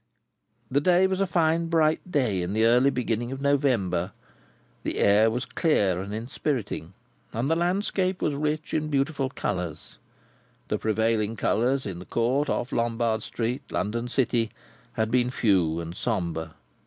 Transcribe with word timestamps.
The 0.71 0.81
day 0.81 1.05
was 1.05 1.21
a 1.21 1.27
fine 1.27 1.67
bright 1.67 2.09
day 2.11 2.41
in 2.41 2.53
the 2.53 2.65
early 2.65 2.89
beginning 2.89 3.31
of 3.31 3.39
November, 3.39 4.13
the 4.81 4.97
air 4.97 5.29
was 5.29 5.45
clear 5.45 6.01
and 6.01 6.11
inspiriting, 6.11 6.93
and 7.33 7.51
the 7.51 7.55
landscape 7.55 8.19
was 8.19 8.33
rich 8.33 8.73
in 8.73 8.87
beautiful 8.87 9.29
colours. 9.29 9.99
The 10.69 10.79
prevailing 10.79 11.35
colours 11.35 11.85
in 11.85 11.99
the 11.99 12.05
court 12.05 12.49
off 12.49 12.71
Lombard 12.71 13.21
street, 13.21 13.61
London 13.69 14.07
city, 14.07 14.49
had 14.93 15.11
been 15.11 15.29
few 15.29 15.79
and 15.79 15.95
sombre. 15.95 16.55